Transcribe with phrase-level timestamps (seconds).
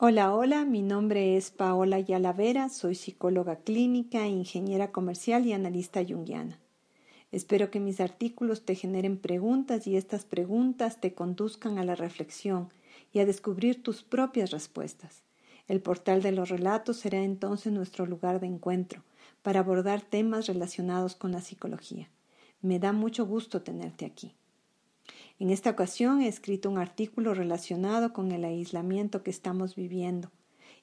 [0.00, 6.60] Hola, hola, mi nombre es Paola Yalavera, soy psicóloga clínica, ingeniera comercial y analista junguiana.
[7.32, 12.68] Espero que mis artículos te generen preguntas y estas preguntas te conduzcan a la reflexión
[13.12, 15.22] y a descubrir tus propias respuestas.
[15.66, 19.02] El portal de los relatos será entonces nuestro lugar de encuentro
[19.42, 22.08] para abordar temas relacionados con la psicología.
[22.62, 24.32] Me da mucho gusto tenerte aquí.
[25.38, 30.32] En esta ocasión he escrito un artículo relacionado con el aislamiento que estamos viviendo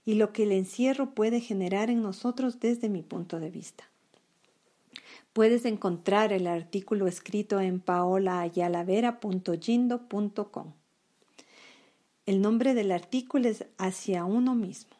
[0.05, 3.89] y lo que el encierro puede generar en nosotros desde mi punto de vista.
[5.33, 10.71] Puedes encontrar el artículo escrito en paolaayalavera.gindo.com.
[12.25, 14.94] El nombre del artículo es Hacia uno mismo.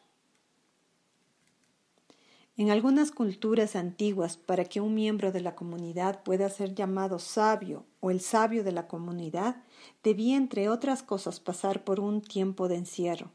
[2.58, 7.84] En algunas culturas antiguas, para que un miembro de la comunidad pueda ser llamado sabio
[8.00, 9.62] o el sabio de la comunidad,
[10.02, 13.30] debía, entre otras cosas, pasar por un tiempo de encierro,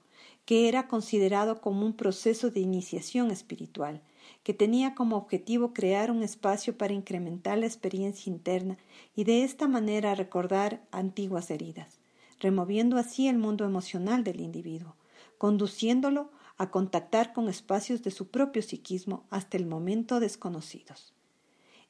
[0.46, 4.02] que era considerado como un proceso de iniciación espiritual,
[4.42, 8.80] que tenía como objetivo crear un espacio para incrementar la experiencia interna
[9.16, 12.00] y de esta manera recordar antiguas heridas,
[12.40, 14.96] removiendo así el mundo emocional del individuo,
[15.38, 16.32] conduciéndolo
[16.62, 21.16] a contactar con espacios de su propio psiquismo hasta el momento desconocidos.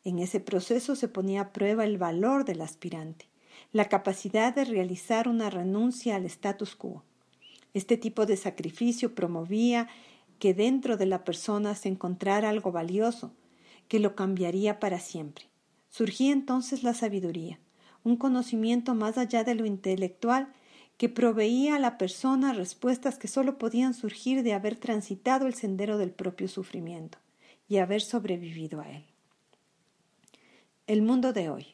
[0.05, 3.27] En ese proceso se ponía a prueba el valor del aspirante,
[3.73, 7.03] la capacidad de realizar una renuncia al status quo.
[7.73, 9.89] Este tipo de sacrificio promovía
[10.39, 13.33] que dentro de la persona se encontrara algo valioso,
[13.89, 15.49] que lo cambiaría para siempre.
[15.89, 17.59] Surgía entonces la sabiduría,
[18.05, 20.53] un conocimiento más allá de lo intelectual
[21.01, 25.97] que proveía a la persona respuestas que sólo podían surgir de haber transitado el sendero
[25.97, 27.17] del propio sufrimiento
[27.67, 29.03] y haber sobrevivido a él.
[30.85, 31.65] El mundo de hoy.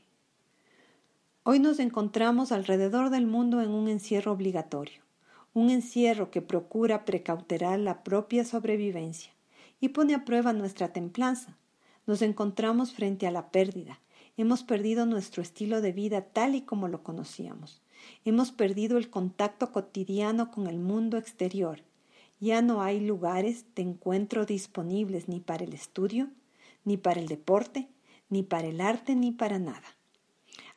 [1.44, 5.02] Hoy nos encontramos alrededor del mundo en un encierro obligatorio,
[5.54, 9.34] un encierro que procura precauterar la propia sobrevivencia
[9.82, 11.58] y pone a prueba nuestra templanza.
[12.06, 14.00] Nos encontramos frente a la pérdida.
[14.38, 17.82] Hemos perdido nuestro estilo de vida tal y como lo conocíamos.
[18.26, 21.84] Hemos perdido el contacto cotidiano con el mundo exterior.
[22.40, 26.30] Ya no hay lugares de encuentro disponibles ni para el estudio,
[26.84, 27.88] ni para el deporte,
[28.30, 29.98] ni para el arte, ni para nada.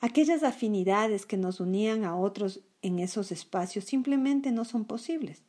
[0.00, 5.42] Aquellas afinidades que nos unían a otros en esos espacios simplemente no son posibles.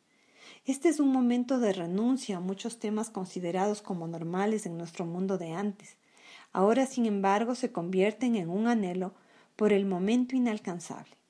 [0.65, 5.37] Este es un momento de renuncia a muchos temas considerados como normales en nuestro mundo
[5.37, 5.97] de antes.
[6.51, 9.13] Ahora, sin embargo, se convierten en un anhelo
[9.55, 11.20] por el momento inalcanzable.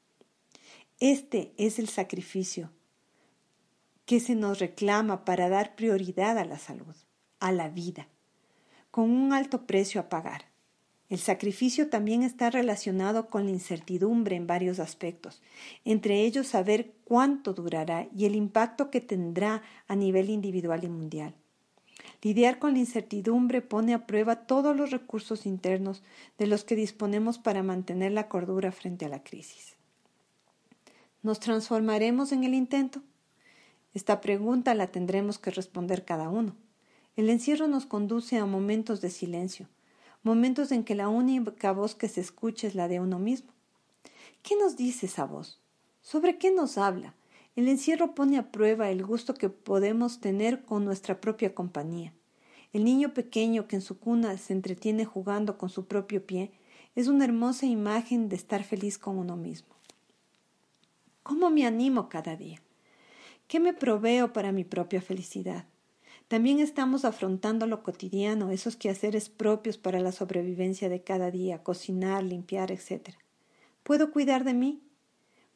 [1.02, 2.70] Este es el sacrificio
[4.06, 6.96] que se nos reclama para dar prioridad a la salud,
[7.40, 8.08] a la vida,
[8.92, 10.46] con un alto precio a pagar.
[11.10, 15.42] El sacrificio también está relacionado con la incertidumbre en varios aspectos,
[15.86, 21.34] entre ellos saber cuánto durará y el impacto que tendrá a nivel individual y mundial.
[22.22, 26.04] Lidiar con la incertidumbre pone a prueba todos los recursos internos
[26.38, 29.81] de los que disponemos para mantener la cordura frente a la crisis.
[31.24, 33.04] ¿Nos transformaremos en el intento?
[33.94, 36.56] Esta pregunta la tendremos que responder cada uno.
[37.16, 39.68] El encierro nos conduce a momentos de silencio,
[40.24, 43.52] momentos en que la única voz que se escucha es la de uno mismo.
[44.42, 45.60] ¿Qué nos dice esa voz?
[46.02, 47.14] ¿Sobre qué nos habla?
[47.56, 52.16] El encierro pone a prueba el gusto que podemos tener con nuestra propia compañía.
[52.74, 56.52] El niño pequeño que en su cuna se entretiene jugando con su propio pie
[56.96, 59.76] es una hermosa imagen de estar feliz con uno mismo.
[61.24, 62.62] ¿Cómo me animo cada día?
[63.48, 65.66] ¿Qué me proveo para mi propia felicidad?
[66.28, 72.24] También estamos afrontando lo cotidiano, esos quehaceres propios para la sobrevivencia de cada día, cocinar,
[72.24, 73.10] limpiar, etc.
[73.84, 74.82] ¿Puedo cuidar de mí?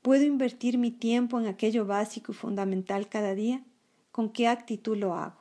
[0.03, 3.63] ¿Puedo invertir mi tiempo en aquello básico y fundamental cada día?
[4.11, 5.39] ¿Con qué actitud lo hago?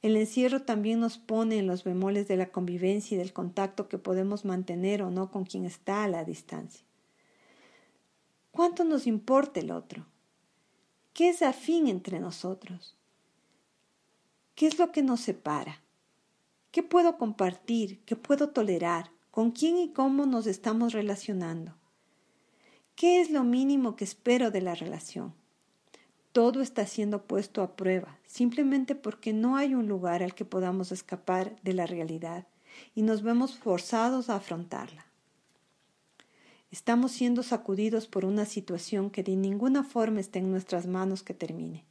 [0.00, 3.98] El encierro también nos pone en los bemoles de la convivencia y del contacto que
[3.98, 6.86] podemos mantener o no con quien está a la distancia.
[8.52, 10.04] ¿Cuánto nos importa el otro?
[11.14, 12.98] ¿Qué es afín entre nosotros?
[14.54, 15.80] ¿Qué es lo que nos separa?
[16.70, 18.00] ¿Qué puedo compartir?
[18.04, 19.10] ¿Qué puedo tolerar?
[19.30, 21.74] ¿Con quién y cómo nos estamos relacionando?
[22.94, 25.32] ¿Qué es lo mínimo que espero de la relación?
[26.32, 30.92] Todo está siendo puesto a prueba, simplemente porque no hay un lugar al que podamos
[30.92, 32.46] escapar de la realidad
[32.94, 35.06] y nos vemos forzados a afrontarla.
[36.72, 41.34] Estamos siendo sacudidos por una situación que de ninguna forma está en nuestras manos que
[41.34, 41.84] termine.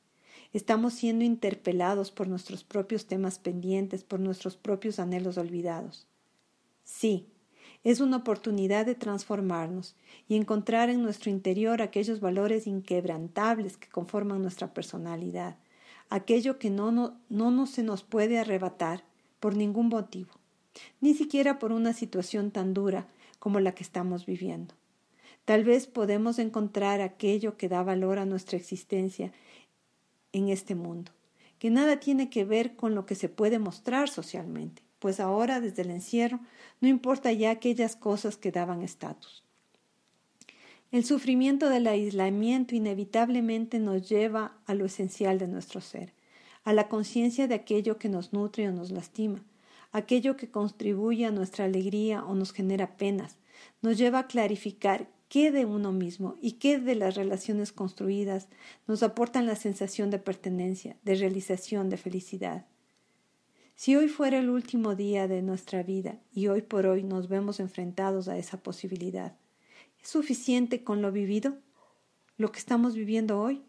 [0.54, 6.07] Estamos siendo interpelados por nuestros propios temas pendientes, por nuestros propios anhelos olvidados.
[6.83, 7.28] Sí,
[7.83, 9.95] es una oportunidad de transformarnos
[10.28, 15.57] y encontrar en nuestro interior aquellos valores inquebrantables que conforman nuestra personalidad,
[16.10, 19.04] aquello que no, no, no se nos puede arrebatar
[19.39, 20.31] por ningún motivo,
[21.01, 23.07] ni siquiera por una situación tan dura
[23.42, 24.76] como la que estamos viviendo.
[25.46, 29.34] Tal vez podemos encontrar aquello que da valor a nuestra existencia
[30.32, 31.12] en este mundo,
[31.58, 35.82] que nada tiene que ver con lo que se puede mostrar socialmente, pues ahora desde
[35.82, 36.40] el encierro
[36.82, 39.44] no importa ya aquellas cosas que daban estatus.
[40.92, 46.14] El sufrimiento del aislamiento inevitablemente nos lleva a lo esencial de nuestro ser,
[46.64, 49.44] a la conciencia de aquello que nos nutre o nos lastima,
[49.92, 53.38] aquello que contribuye a nuestra alegría o nos genera penas,
[53.82, 58.50] nos lleva a clarificar qué de uno mismo y qué de las relaciones construidas
[58.88, 62.66] nos aportan la sensación de pertenencia, de realización, de felicidad.
[63.76, 67.60] Si hoy fuera el último día de nuestra vida y hoy por hoy nos vemos
[67.60, 69.38] enfrentados a esa posibilidad,
[70.02, 71.58] ¿es suficiente con lo vivido?
[72.38, 73.64] ¿Lo que estamos viviendo hoy?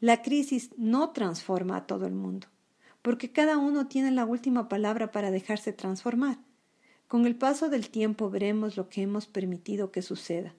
[0.00, 2.48] La crisis no transforma a todo el mundo,
[3.02, 6.38] porque cada uno tiene la última palabra para dejarse transformar.
[7.08, 10.54] Con el paso del tiempo veremos lo que hemos permitido que suceda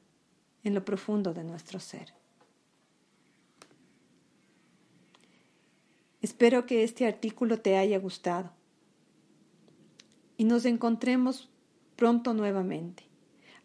[0.64, 2.14] en lo profundo de nuestro ser.
[6.22, 8.52] Espero que este artículo te haya gustado
[10.38, 11.50] y nos encontremos
[11.96, 13.04] pronto nuevamente.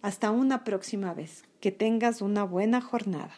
[0.03, 1.45] Hasta una próxima vez.
[1.61, 3.35] Que tengas una buena jornada.